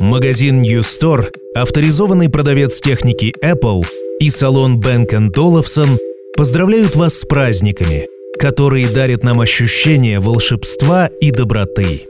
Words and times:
Магазин 0.00 0.60
New 0.60 0.80
Store, 0.80 1.30
авторизованный 1.54 2.28
продавец 2.28 2.80
техники 2.80 3.32
Apple 3.42 3.86
и 4.18 4.28
салон 4.28 4.80
Bank 4.80 5.10
Olufsen 5.36 5.98
поздравляют 6.36 6.96
вас 6.96 7.20
с 7.20 7.24
праздниками, 7.24 8.08
которые 8.40 8.88
дарят 8.88 9.22
нам 9.22 9.40
ощущение 9.40 10.18
волшебства 10.18 11.08
и 11.20 11.30
доброты. 11.30 12.02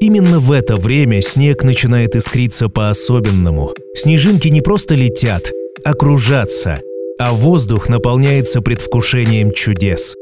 Именно 0.00 0.38
в 0.38 0.50
это 0.50 0.76
время 0.76 1.20
снег 1.20 1.62
начинает 1.62 2.16
искриться 2.16 2.70
по-особенному. 2.70 3.74
Снежинки 3.94 4.48
не 4.48 4.62
просто 4.62 4.94
летят, 4.94 5.50
а 5.84 5.92
кружатся, 5.92 6.80
а 7.18 7.32
воздух 7.32 7.90
наполняется 7.90 8.62
предвкушением 8.62 9.52
чудес. 9.52 10.14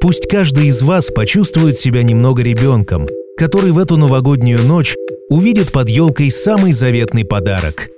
Пусть 0.00 0.28
каждый 0.28 0.66
из 0.66 0.82
вас 0.82 1.10
почувствует 1.10 1.78
себя 1.78 2.02
немного 2.02 2.42
ребенком, 2.42 3.06
который 3.38 3.70
в 3.70 3.78
эту 3.78 3.96
новогоднюю 3.96 4.62
ночь 4.62 4.96
увидит 5.30 5.72
под 5.72 5.88
елкой 5.88 6.30
самый 6.30 6.72
заветный 6.72 7.24
подарок– 7.24 7.88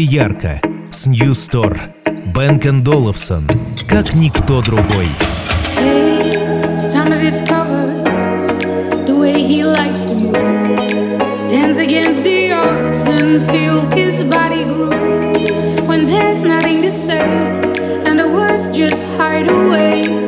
Живите 0.00 0.16
ярко 0.16 0.60
с 0.90 1.06
New 1.08 1.32
Store. 1.32 1.78
Бенкен 2.34 2.82
Доловсон. 2.82 3.46
Как 3.86 4.14
никто 4.14 4.62
другой. 4.62 5.08
Hey, 5.76 6.64
it's 6.74 6.86
time 6.86 7.10
to 7.10 7.20
discover 7.20 7.82
the 9.06 9.14
way 9.14 9.34
he 9.34 9.62
likes 9.62 10.08
to 10.08 10.14
move. 10.14 11.48
Dance 11.48 11.78
against 11.78 12.22
the 12.22 12.52
odds 12.52 13.08
and 13.08 13.42
feel 13.50 13.80
his 13.90 14.24
body 14.24 14.64
groove. 14.64 15.86
When 15.86 16.06
there's 16.06 16.42
nothing 16.44 16.80
to 16.82 16.90
say 16.90 17.20
and 18.06 18.18
the 18.18 18.28
words 18.28 18.68
just 18.72 19.04
hide 19.18 19.50
away. 19.50 20.19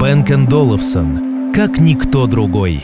Бенкен 0.00 0.46
Доловсон, 0.46 1.52
как 1.54 1.78
никто 1.78 2.26
другой. 2.26 2.82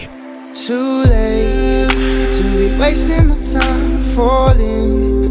Too 0.54 1.04
late 1.06 1.88
to 2.32 2.42
be 2.58 2.76
wasting 2.78 3.28
my 3.28 3.36
time 3.40 4.02
falling 4.14 5.30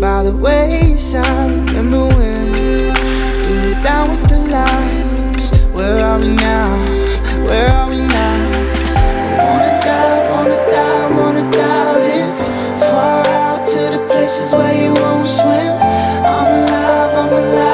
by 0.00 0.22
the 0.22 0.32
wayside. 0.32 1.24
Remember 1.66 2.06
when 2.16 2.94
we 3.48 3.54
were 3.58 3.80
down 3.82 4.08
with 4.12 4.24
the 4.30 4.38
lights? 4.50 5.50
Where 5.74 6.02
are 6.02 6.18
we 6.18 6.28
now? 6.28 6.78
Where 7.44 7.68
are 7.70 7.90
we 7.90 7.98
now? 7.98 8.38
Wanna 9.36 9.78
dive, 9.82 10.30
wanna 10.30 10.56
dive, 10.70 11.10
wanna 11.18 11.50
dive 11.50 12.02
in 12.16 12.30
far 12.80 13.26
out 13.28 13.66
to 13.66 13.78
the 13.94 14.00
places 14.08 14.52
where 14.54 14.74
you 14.74 14.94
won't 14.94 15.26
swim. 15.26 15.74
I'm 16.24 16.46
alive, 16.64 17.12
I'm 17.20 17.28
alive, 17.28 17.71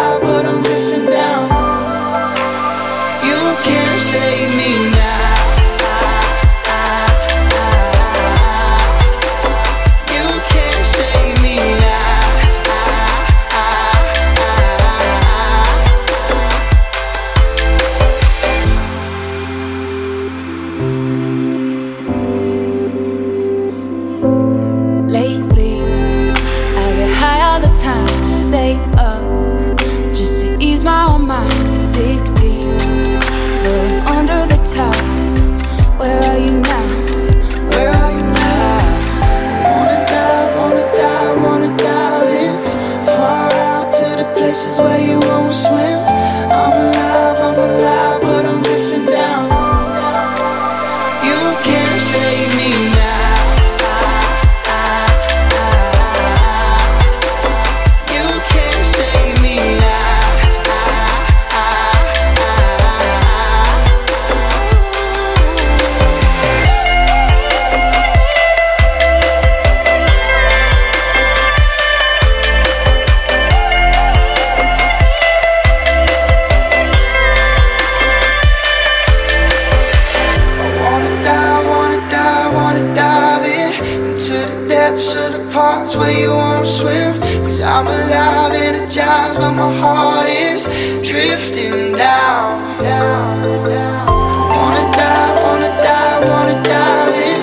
parts 85.69 85.95
where 85.97 86.17
you 86.23 86.31
won't 86.31 86.67
swim. 86.67 87.13
Cause 87.45 87.61
I'm 87.61 87.87
alive, 87.87 88.55
energized, 88.69 89.39
but 89.41 89.53
my 89.53 89.71
heart 89.83 90.29
is 90.29 90.61
drifting 91.09 91.93
down, 91.93 92.53
down, 92.83 93.43
down. 93.69 94.07
Wanna 94.55 94.85
dive, 95.01 95.37
wanna 95.45 95.73
dive, 95.89 96.23
wanna 96.33 96.57
dive 96.73 97.17
in. 97.31 97.41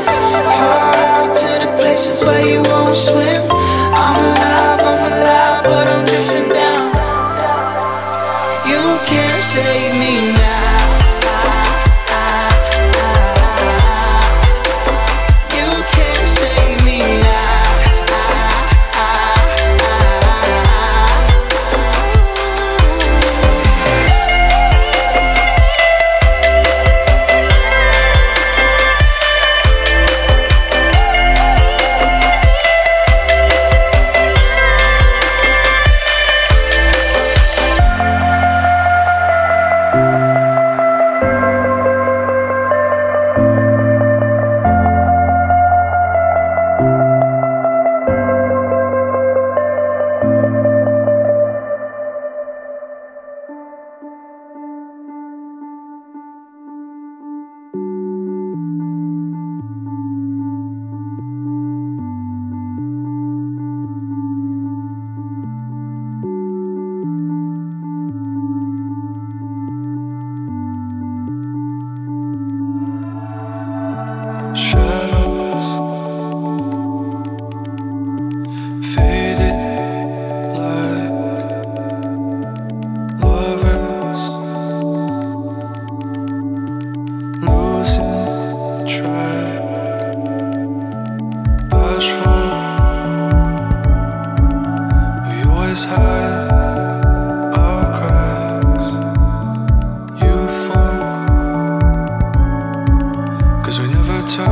Far 0.57 0.95
out 1.13 1.31
to 1.41 1.49
the 1.63 1.69
places 1.79 2.17
where 2.25 2.43
you 2.51 2.61
won't 2.69 2.95
swim. 2.95 3.43
I'm 4.03 4.15
alive. 4.25 4.74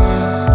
Yeah. 0.04 0.53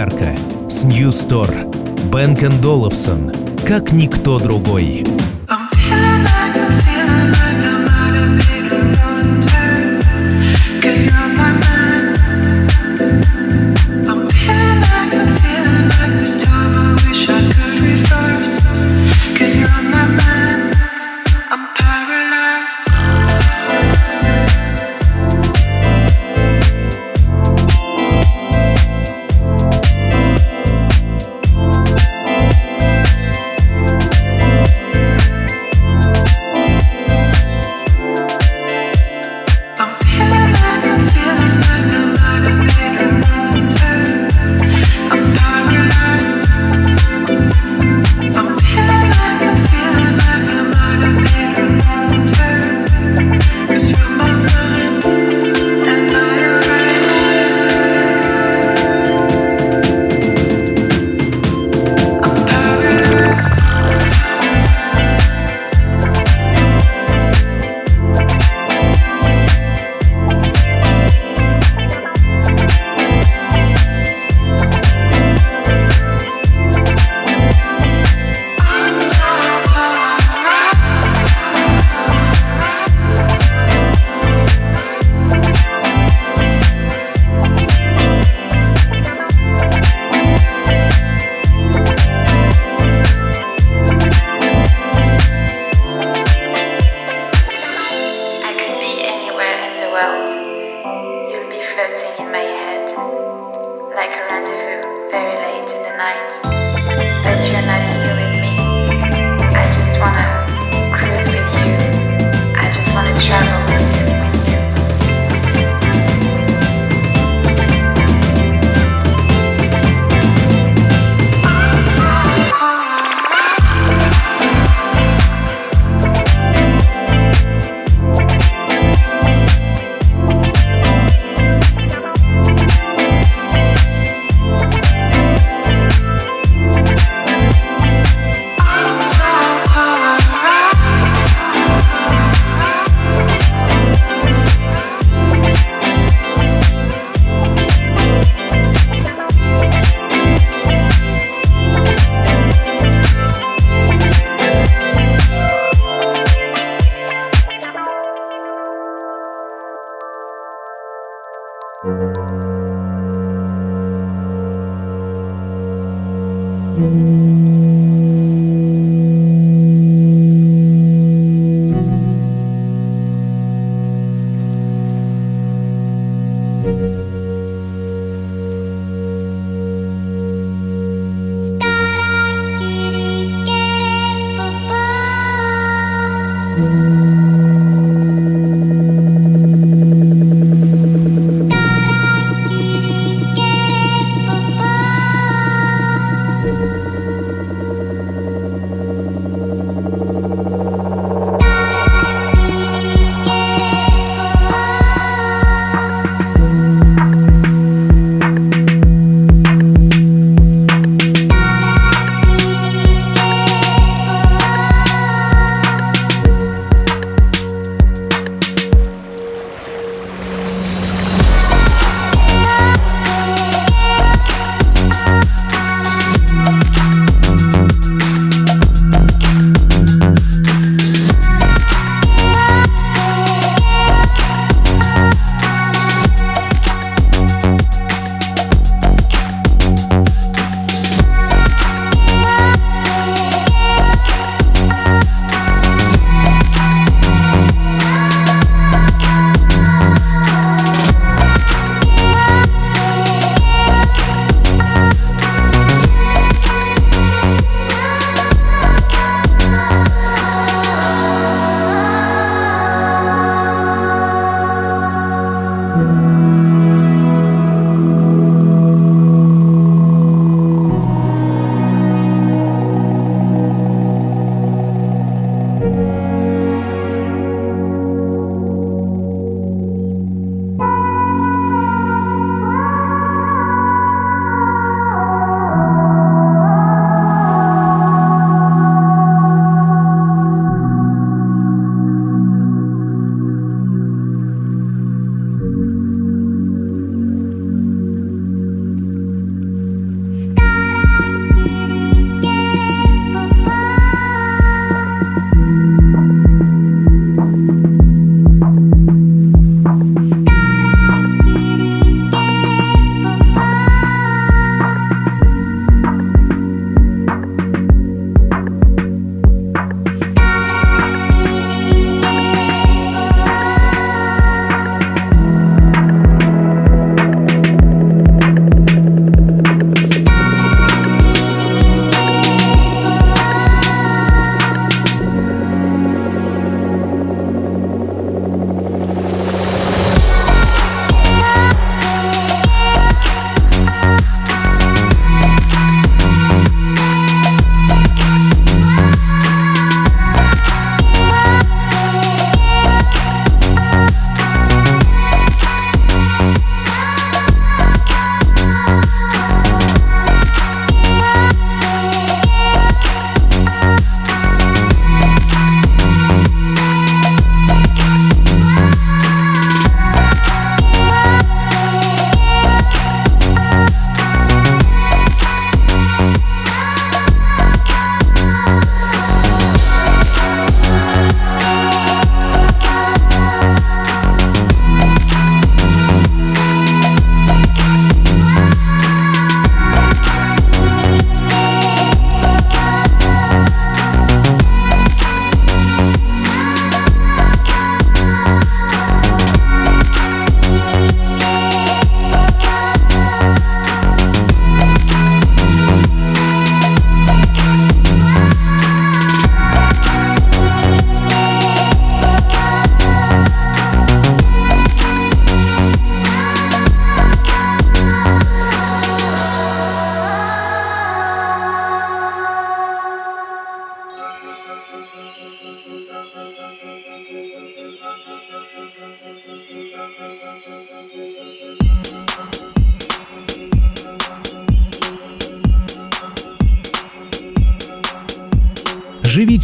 Ярко 0.00 0.34
с 0.66 0.84
Store. 1.10 1.66
Бенкен 2.10 2.58
Доловсон. 2.62 3.30
Как 3.68 3.92
никто 3.92 4.38
другой. 4.38 5.09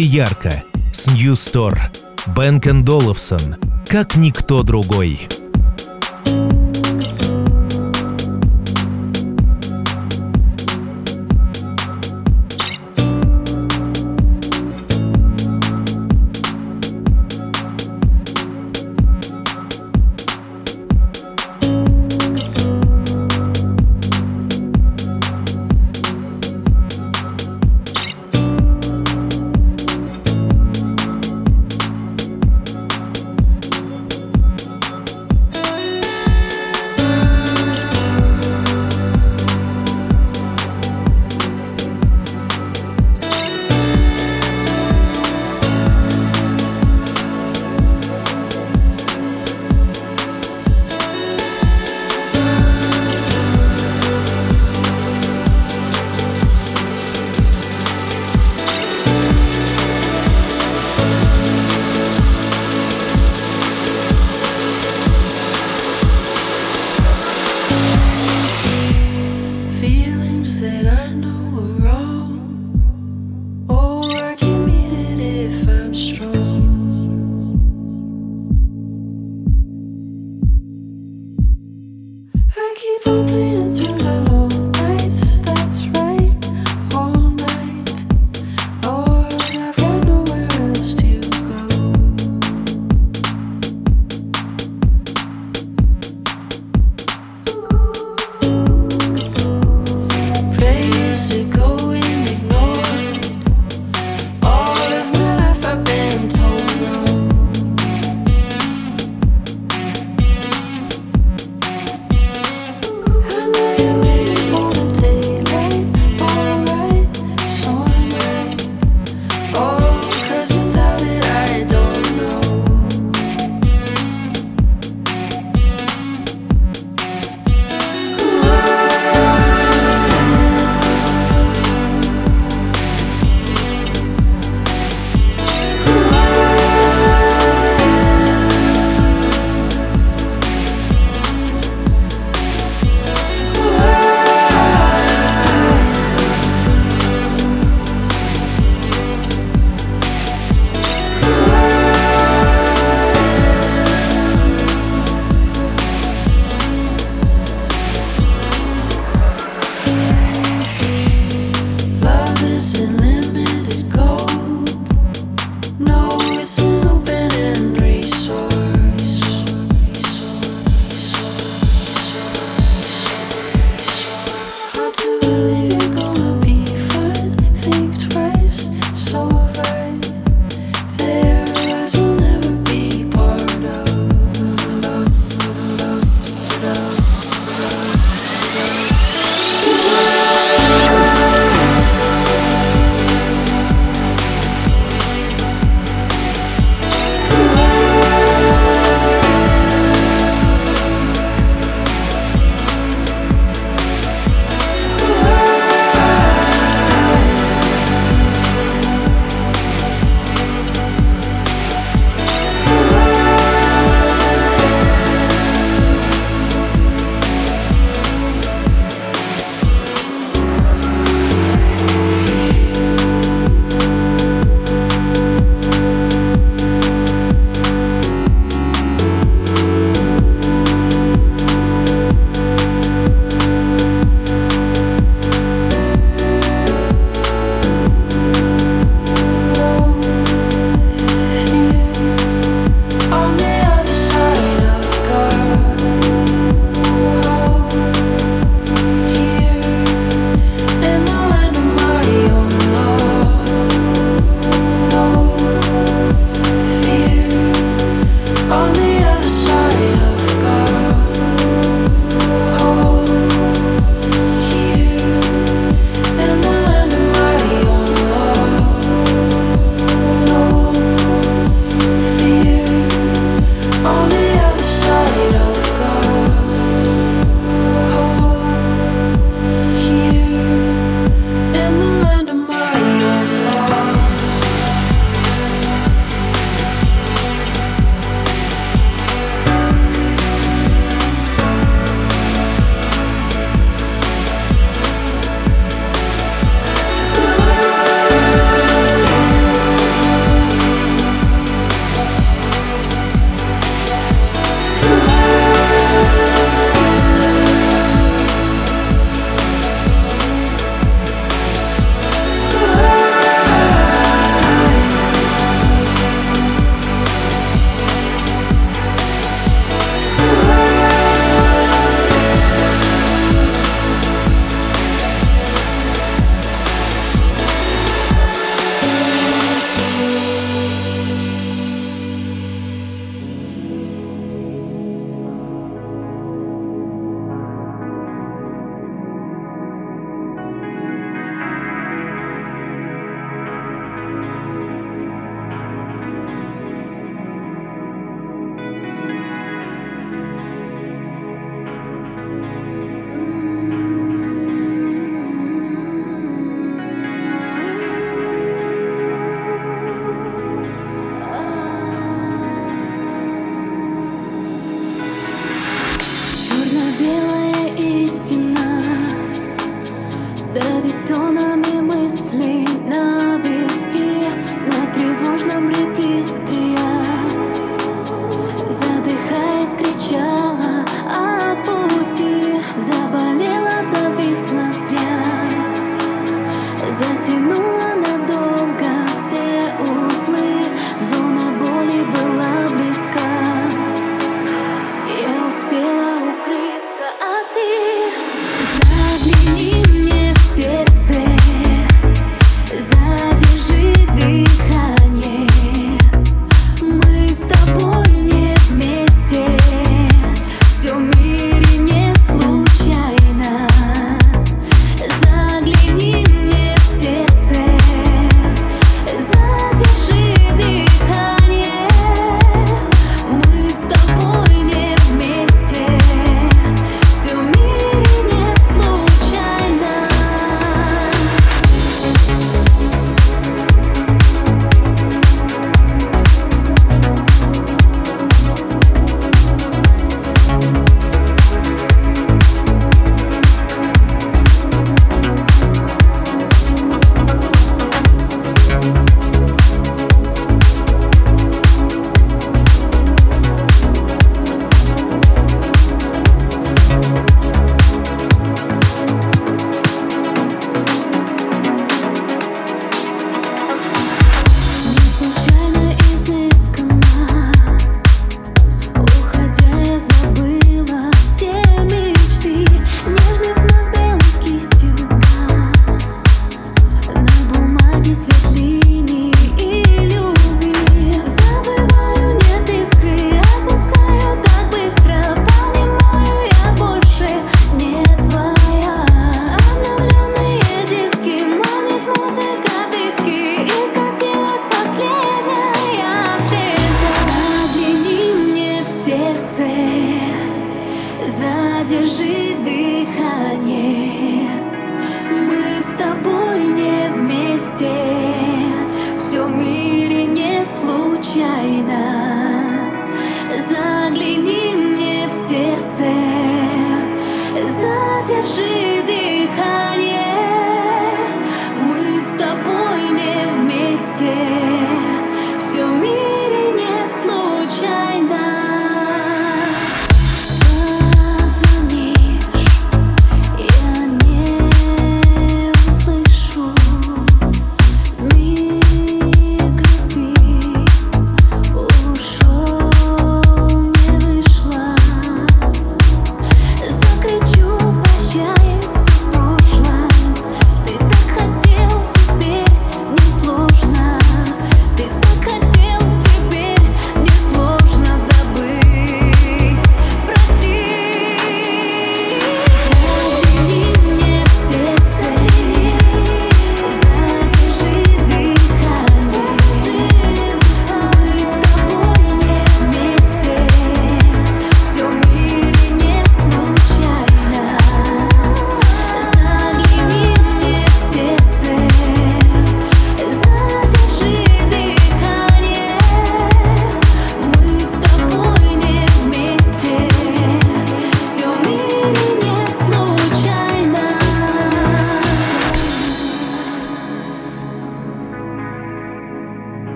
Живите 0.00 0.16
ярко 0.16 0.50
с 0.92 1.08
Store. 1.34 1.80
Бенкен 2.34 2.84
Доловсон. 2.84 3.56
Как 3.86 4.16
никто 4.16 4.62
другой. 4.62 5.28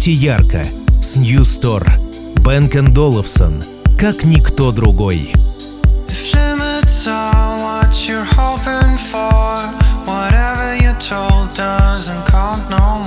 Живите 0.00 0.26
ярко 0.26 0.62
с 1.02 1.16
New 1.16 1.40
Store. 1.42 1.90
Бенкен 2.42 2.94
Доловсон, 2.94 3.62
как 3.98 4.24
никто 4.24 4.72
другой. 4.72 5.34
Told 11.10 11.54
doesn't 11.54 12.24
count 12.26 12.70
no 12.70 12.99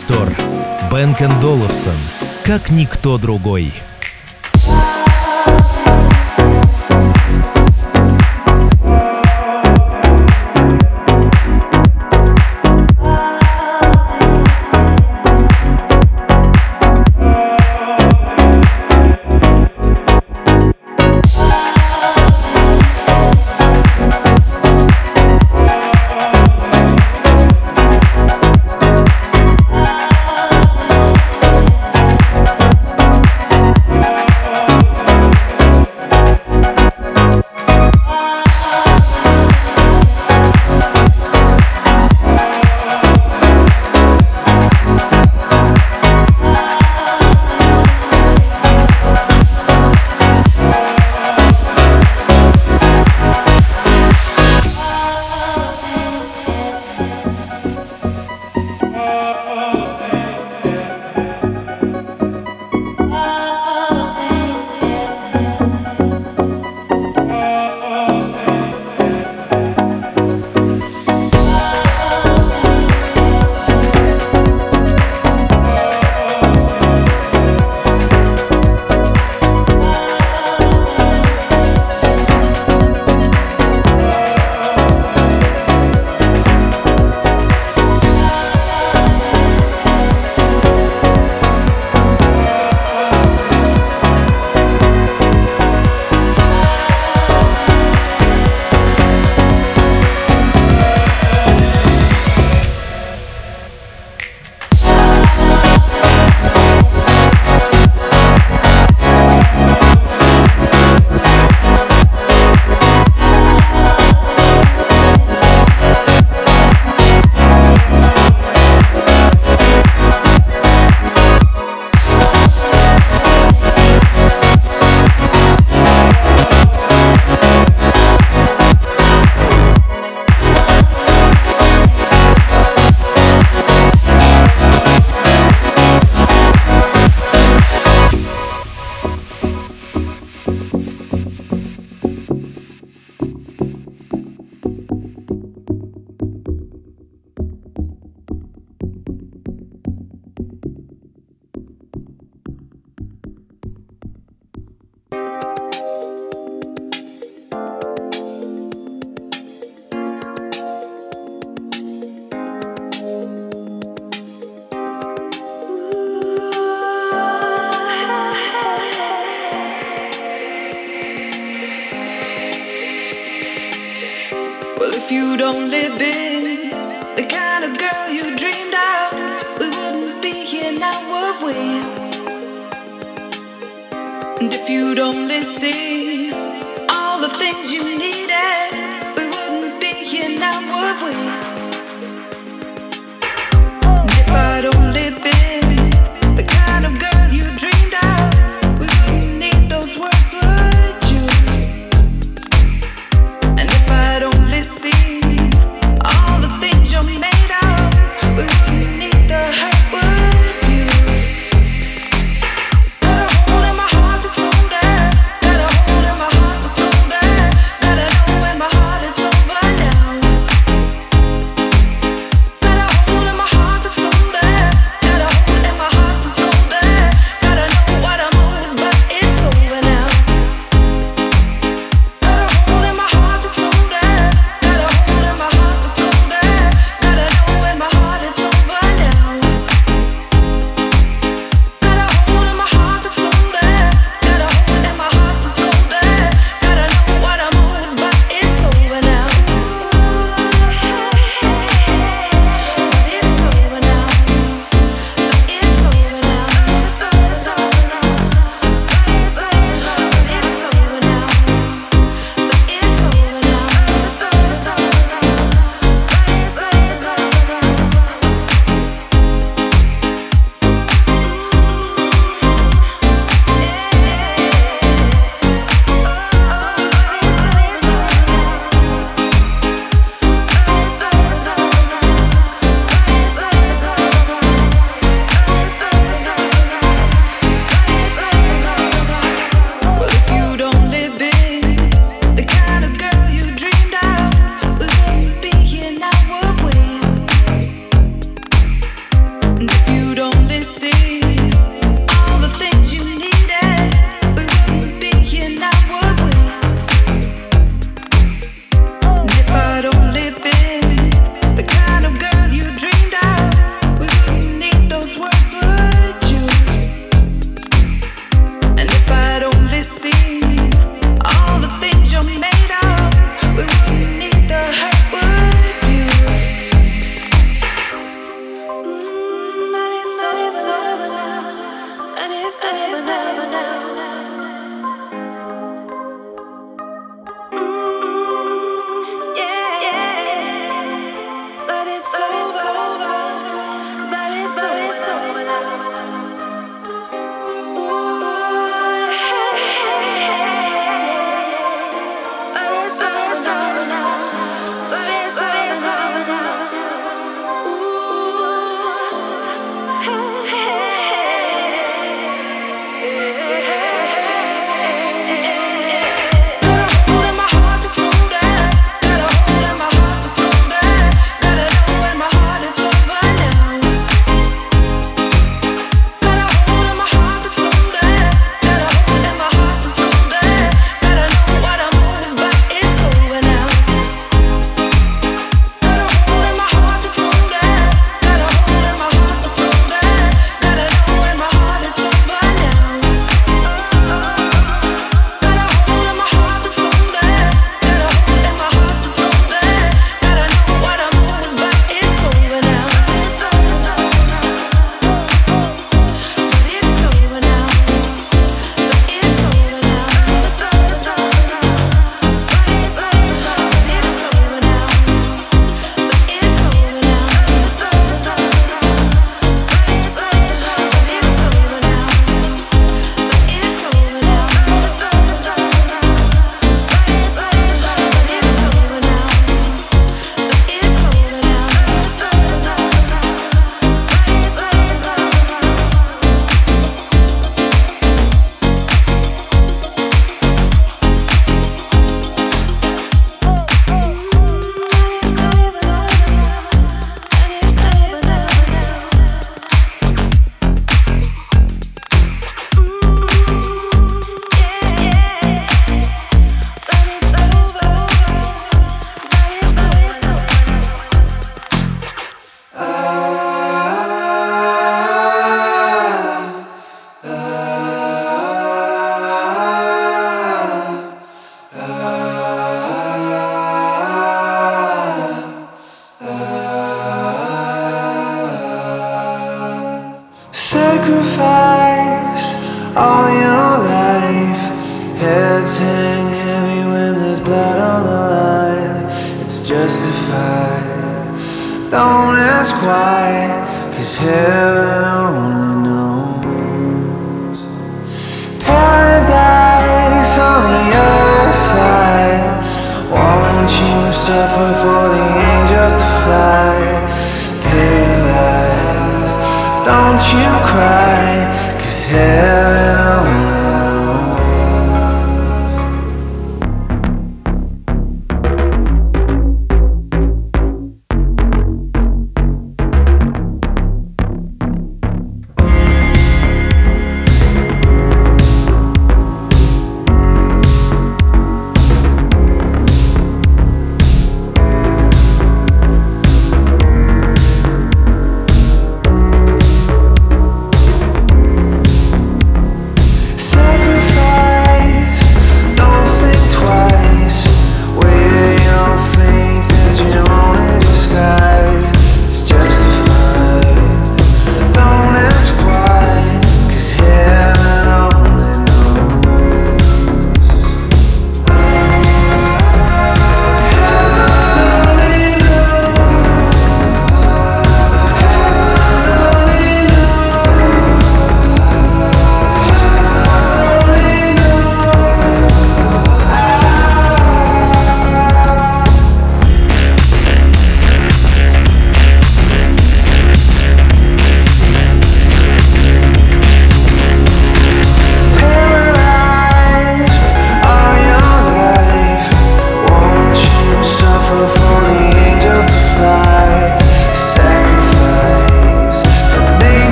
Store. 0.00 0.34
Бенк 0.90 1.18
Долларсон, 1.42 1.92
как 2.42 2.70
никто 2.70 3.18
другой. 3.18 3.70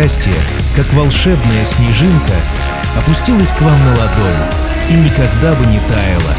Счастье, 0.00 0.32
как 0.76 0.94
волшебная 0.94 1.62
снежинка, 1.62 2.32
опустилось 2.96 3.50
к 3.50 3.60
вам 3.60 3.78
на 3.84 3.90
ладонь 3.90 4.88
и 4.88 4.94
никогда 4.94 5.54
бы 5.54 5.66
не 5.66 5.78
таяло. 5.88 6.34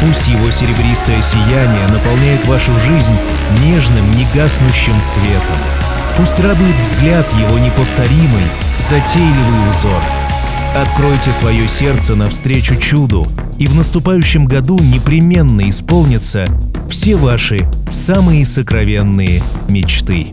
Пусть 0.00 0.26
его 0.28 0.50
серебристое 0.50 1.20
сияние 1.20 1.86
наполняет 1.92 2.46
вашу 2.46 2.72
жизнь 2.80 3.12
нежным, 3.62 4.10
негаснущим 4.12 4.98
светом. 5.02 5.58
Пусть 6.16 6.40
радует 6.40 6.76
взгляд 6.80 7.26
его 7.38 7.58
неповторимый, 7.58 8.44
затейливый 8.78 9.68
узор. 9.68 10.02
Откройте 10.74 11.30
свое 11.30 11.68
сердце 11.68 12.14
навстречу 12.14 12.76
чуду, 12.76 13.26
и 13.58 13.66
в 13.66 13.74
наступающем 13.74 14.46
году 14.46 14.78
непременно 14.78 15.68
исполнятся 15.68 16.46
все 16.88 17.16
ваши 17.16 17.68
самые 17.90 18.46
сокровенные 18.46 19.42
мечты. 19.68 20.28